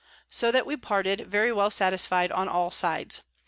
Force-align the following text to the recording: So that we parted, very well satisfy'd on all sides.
So 0.31 0.49
that 0.51 0.65
we 0.65 0.77
parted, 0.77 1.27
very 1.29 1.51
well 1.53 1.69
satisfy'd 1.69 2.31
on 2.31 2.47
all 2.49 2.71
sides. 2.71 3.21